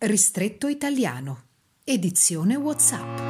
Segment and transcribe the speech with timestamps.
[0.00, 1.46] Ristretto italiano.
[1.82, 3.27] Edizione WhatsApp.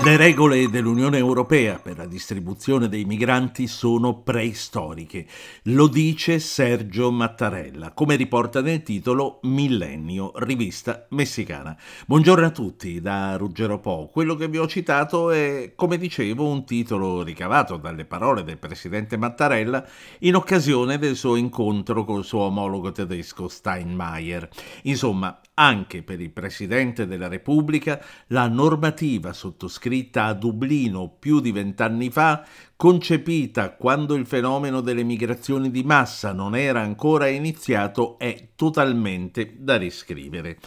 [0.00, 5.26] Le regole dell'Unione Europea per la distribuzione dei migranti sono preistoriche,
[5.64, 11.76] lo dice Sergio Mattarella, come riporta nel titolo Millennio, rivista messicana.
[12.06, 14.08] Buongiorno a tutti da Ruggero Po.
[14.10, 19.16] Quello che vi ho citato è, come dicevo, un titolo ricavato dalle parole del presidente
[19.16, 19.84] Mattarella
[20.20, 24.48] in occasione del suo incontro col suo omologo tedesco Steinmeier.
[24.82, 29.86] Insomma, anche per il Presidente della Repubblica la normativa sottoscritta
[30.26, 32.46] a Dublino più di vent'anni fa,
[32.78, 39.76] concepita quando il fenomeno delle migrazioni di massa non era ancora iniziato, è totalmente da
[39.76, 40.58] riscrivere.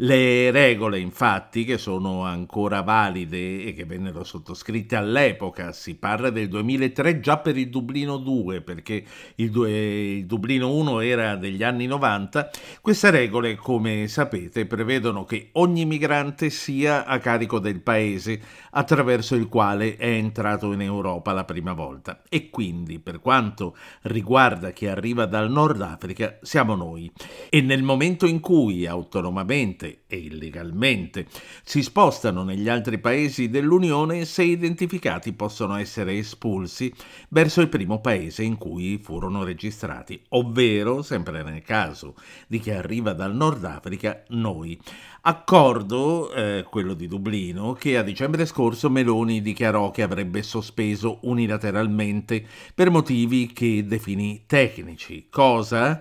[0.00, 6.48] Le regole, infatti, che sono ancora valide e che vennero sottoscritte all'epoca, si parla del
[6.48, 11.86] 2003 già per il Dublino 2, perché il, due, il Dublino 1 era degli anni
[11.86, 12.48] 90,
[12.80, 19.48] queste regole, come sapete, prevedono che ogni migrante sia a carico del paese attraverso il
[19.48, 22.22] quale è entrato in Europa la prima volta.
[22.28, 27.10] E quindi, per quanto riguarda chi arriva dal Nord Africa, siamo noi.
[27.48, 31.26] E nel momento in cui autonomamente e illegalmente
[31.62, 36.92] si spostano negli altri paesi dell'Unione, se identificati possono essere espulsi
[37.28, 42.14] verso il primo paese in cui furono registrati, ovvero, sempre nel caso
[42.46, 44.78] di chi arriva dal Nord Africa, noi.
[45.22, 52.46] Accordo, eh, quello di Dublino, che a dicembre scorso Meloni dichiarò che avrebbe sospeso unilateralmente
[52.74, 56.00] per motivi che definì tecnici, cosa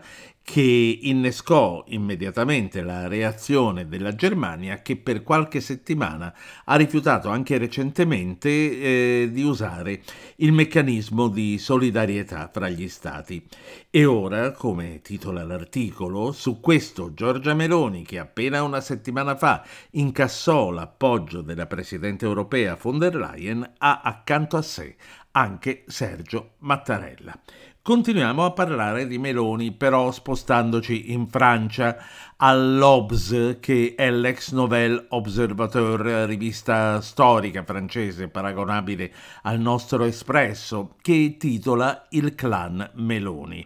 [0.49, 8.47] che innescò immediatamente la reazione della Germania che per qualche settimana ha rifiutato anche recentemente
[8.49, 10.01] eh, di usare
[10.37, 13.45] il meccanismo di solidarietà fra gli stati.
[13.89, 20.69] E ora, come titola l'articolo, su questo Giorgia Meloni, che appena una settimana fa incassò
[20.69, 24.95] l'appoggio della Presidente europea von der Leyen, ha accanto a sé
[25.37, 27.39] anche Sergio Mattarella.
[27.79, 31.95] Continuiamo a parlare di Meloni, però spostandoci in Francia
[32.37, 42.07] all'Obs, che è l'ex Novel Observateur, rivista storica francese paragonabile al nostro Espresso, che titola
[42.09, 43.65] Il clan Meloni.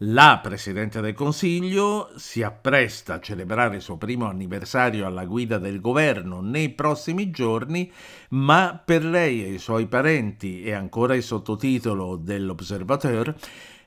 [0.00, 5.80] La Presidente del Consiglio si appresta a celebrare il suo primo anniversario alla guida del
[5.80, 7.90] governo nei prossimi giorni,
[8.30, 13.34] ma per lei e i suoi parenti e ancora il sottotitolo dell'Observateur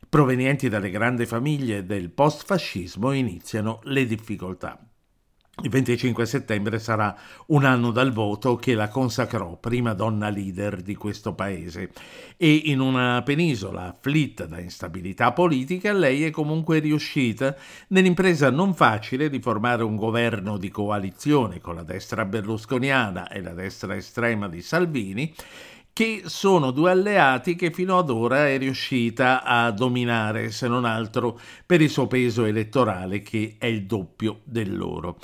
[0.10, 4.89] provenienti dalle grandi famiglie del post-fascismo iniziano le difficoltà.
[5.62, 7.14] Il 25 settembre sarà
[7.48, 11.92] un anno dal voto che la consacrò prima donna leader di questo paese.
[12.38, 17.56] E in una penisola afflitta da instabilità politica lei è comunque riuscita
[17.90, 23.54] nell'impresa non facile di formare un governo di coalizione con la destra berlusconiana e la
[23.54, 25.34] destra estrema di Salvini
[26.00, 31.38] che sono due alleati che fino ad ora è riuscita a dominare, se non altro
[31.66, 35.18] per il suo peso elettorale che è il doppio del loro.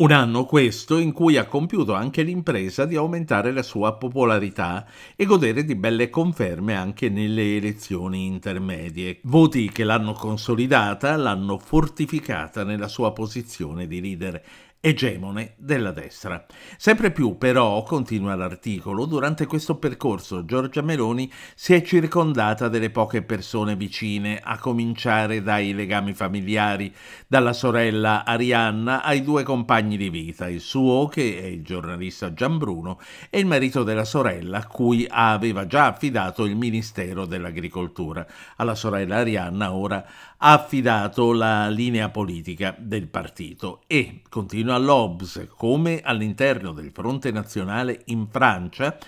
[0.00, 4.86] Un anno questo in cui ha compiuto anche l'impresa di aumentare la sua popolarità
[5.16, 12.64] e godere di belle conferme anche nelle elezioni intermedie, voti che l'hanno consolidata, l'hanno fortificata
[12.64, 14.42] nella sua posizione di leader
[14.80, 16.46] egemone della destra.
[16.76, 23.22] Sempre più, però, continua l'articolo, durante questo percorso Giorgia Meloni si è circondata delle poche
[23.22, 26.94] persone vicine, a cominciare dai legami familiari,
[27.26, 33.00] dalla sorella Arianna ai due compagni di vita, il suo, che è il giornalista Gianbruno,
[33.30, 38.26] e il marito della sorella, a cui aveva già affidato il Ministero dell'Agricoltura.
[38.56, 40.04] Alla sorella Arianna ora
[40.40, 48.02] ha affidato la linea politica del partito e, continua all'Obs, come all'interno del Fronte Nazionale
[48.06, 48.98] in Francia,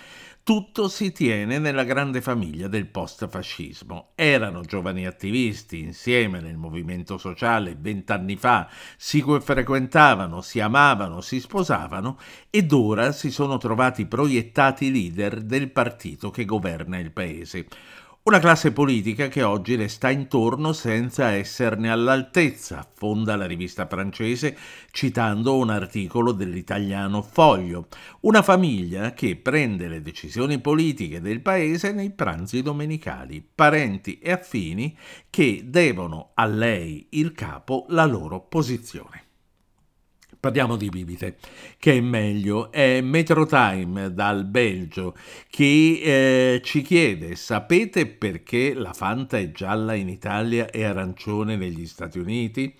[0.43, 4.13] tutto si tiene nella grande famiglia del post-fascismo.
[4.15, 8.67] Erano giovani attivisti insieme nel movimento sociale vent'anni fa,
[8.97, 12.17] si frequentavano, si amavano, si sposavano
[12.49, 17.67] ed ora si sono trovati proiettati leader del partito che governa il paese
[18.23, 24.55] Una classe politica che oggi le sta intorno senza esserne all'altezza, fonda la rivista francese
[24.91, 27.87] citando un articolo dell'italiano Foglio.
[28.19, 34.95] Una famiglia che prende le decisioni politiche del paese nei pranzi domenicali, parenti e affini
[35.31, 39.29] che devono a lei, il capo, la loro posizione.
[40.41, 41.35] Parliamo di bibite,
[41.77, 42.71] che è meglio.
[42.71, 45.15] È Metro Time dal Belgio
[45.47, 46.01] che
[46.55, 52.17] eh, ci chiede: sapete perché la Fanta è gialla in Italia e arancione negli Stati
[52.17, 52.73] Uniti?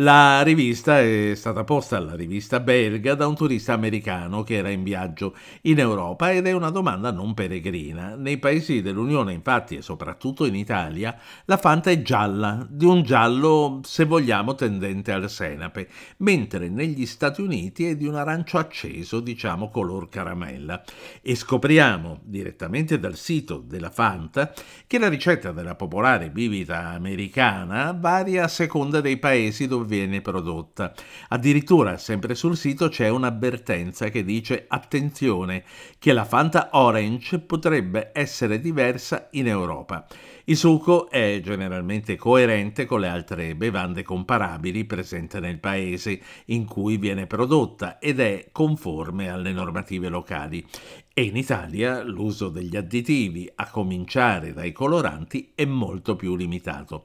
[0.00, 4.84] La rivista è stata posta alla rivista belga da un turista americano che era in
[4.84, 8.14] viaggio in Europa ed è una domanda non peregrina.
[8.14, 13.80] Nei paesi dell'Unione, infatti, e soprattutto in Italia, la Fanta è gialla, di un giallo,
[13.82, 19.68] se vogliamo, tendente al senape, mentre negli Stati Uniti è di un arancio acceso, diciamo
[19.68, 20.80] color caramella.
[21.20, 24.52] E scopriamo direttamente dal sito della Fanta
[24.86, 30.94] che la ricetta della popolare bibita americana varia a seconda dei paesi dove viene prodotta.
[31.30, 35.64] Addirittura, sempre sul sito, c'è un'avvertenza che dice attenzione
[35.98, 40.06] che la Fanta Orange potrebbe essere diversa in Europa.
[40.44, 46.96] Il succo è generalmente coerente con le altre bevande comparabili presenti nel paese in cui
[46.96, 50.64] viene prodotta ed è conforme alle normative locali.
[51.12, 57.04] E in Italia l'uso degli additivi, a cominciare dai coloranti, è molto più limitato.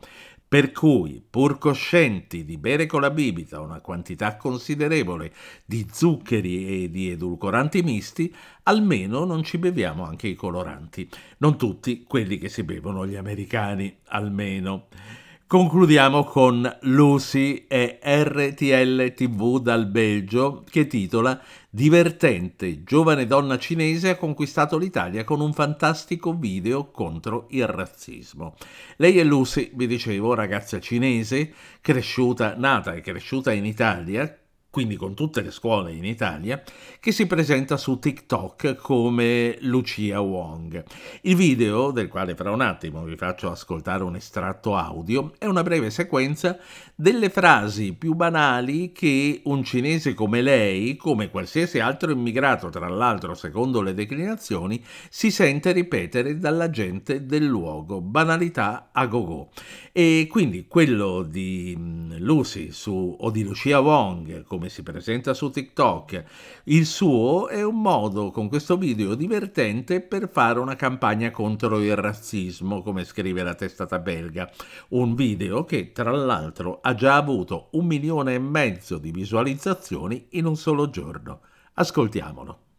[0.53, 5.33] Per cui, pur coscienti di bere con la bibita una quantità considerevole
[5.65, 11.09] di zuccheri e di edulcoranti misti, almeno non ci beviamo anche i coloranti.
[11.37, 14.89] Non tutti quelli che si bevono gli americani, almeno.
[15.53, 21.39] Concludiamo con Lucy e RTL TV dal Belgio che titola
[21.69, 28.55] Divertente, giovane donna cinese ha conquistato l'Italia con un fantastico video contro il razzismo.
[28.95, 34.35] Lei è Lucy, vi dicevo, ragazza cinese, cresciuta, nata e cresciuta in Italia,
[34.73, 36.59] quindi con tutte le scuole in Italia,
[36.99, 40.83] che si presenta su TikTok come Lucia Wong.
[41.21, 45.61] Il video, del quale fra un attimo vi faccio ascoltare un estratto audio, è una
[45.61, 46.57] breve sequenza
[46.95, 53.35] delle frasi più banali che un cinese come lei, come qualsiasi altro immigrato, tra l'altro
[53.35, 58.01] secondo le declinazioni, si sente ripetere dalla gente del luogo.
[58.01, 59.51] Banalità a go-go.
[59.91, 65.49] E quindi quello di mm, Lucy su, o di Lucia Wong, come si presenta su
[65.49, 66.23] TikTok,
[66.65, 71.95] il suo è un modo con questo video divertente per fare una campagna contro il
[71.95, 74.49] razzismo, come scrive la testata belga.
[74.89, 80.45] Un video che tra l'altro ha già avuto un milione e mezzo di visualizzazioni in
[80.45, 81.41] un solo giorno.
[81.73, 82.72] Ascoltiamolo.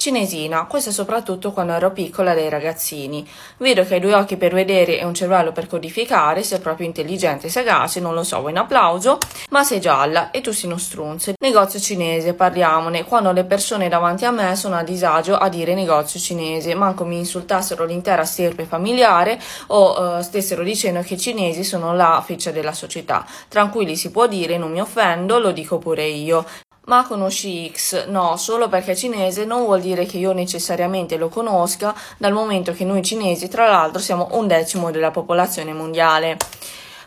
[0.00, 3.28] Cinesina, questo soprattutto quando ero piccola dei ragazzini.
[3.58, 7.48] Vedo che hai due occhi per vedere e un cervello per codificare, sei proprio intelligente
[7.48, 9.18] e sagace, non lo so, vuoi un applauso?
[9.50, 11.34] Ma sei gialla e tu sei uno strunzo.
[11.38, 13.04] Negozio cinese, parliamone.
[13.04, 17.18] Quando le persone davanti a me sono a disagio a dire negozio cinese, manco mi
[17.18, 22.72] insultassero l'intera stirpe familiare o uh, stessero dicendo che i cinesi sono la feccia della
[22.72, 23.26] società.
[23.48, 26.46] Tranquilli si può dire, non mi offendo, lo dico pure io.
[26.90, 28.06] Ma conosci X?
[28.06, 32.72] No, solo perché è cinese non vuol dire che io necessariamente lo conosca, dal momento
[32.72, 36.36] che noi cinesi, tra l'altro, siamo un decimo della popolazione mondiale.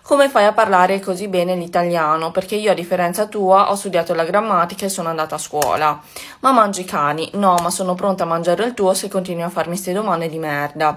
[0.02, 2.32] Come fai a parlare così bene l'italiano?
[2.32, 6.02] Perché io, a differenza tua, ho studiato la grammatica e sono andata a scuola.
[6.40, 7.30] Ma mangi cani?
[7.34, 10.40] No, ma sono pronta a mangiare il tuo se continui a farmi queste domande di
[10.40, 10.96] merda.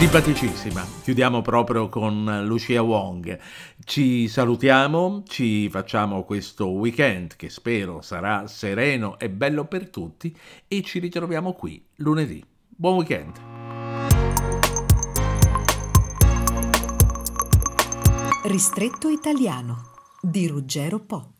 [0.00, 3.38] Simpaticissima, chiudiamo proprio con Lucia Wong.
[3.84, 10.34] Ci salutiamo, ci facciamo questo weekend che spero sarà sereno e bello per tutti
[10.66, 12.42] e ci ritroviamo qui lunedì.
[12.66, 13.38] Buon weekend!
[18.44, 19.90] Ristretto italiano
[20.22, 21.39] di Ruggero Po.